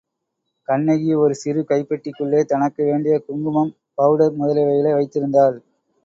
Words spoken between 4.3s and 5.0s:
முதலியவைகளை